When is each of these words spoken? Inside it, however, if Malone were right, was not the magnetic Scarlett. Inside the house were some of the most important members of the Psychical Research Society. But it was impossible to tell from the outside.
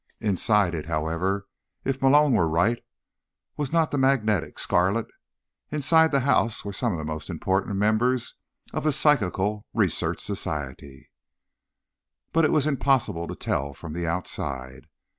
Inside 0.19 0.73
it, 0.73 0.87
however, 0.87 1.47
if 1.85 2.01
Malone 2.01 2.33
were 2.33 2.47
right, 2.47 2.83
was 3.55 3.71
not 3.71 3.91
the 3.91 3.99
magnetic 3.99 4.57
Scarlett. 4.57 5.05
Inside 5.69 6.09
the 6.09 6.21
house 6.21 6.65
were 6.65 6.73
some 6.73 6.91
of 6.93 6.97
the 6.97 7.03
most 7.05 7.29
important 7.29 7.75
members 7.77 8.33
of 8.73 8.83
the 8.83 8.93
Psychical 8.93 9.67
Research 9.75 10.19
Society. 10.19 11.11
But 12.33 12.45
it 12.45 12.51
was 12.51 12.65
impossible 12.65 13.27
to 13.27 13.35
tell 13.35 13.73
from 13.75 13.93
the 13.93 14.07
outside. 14.07 14.87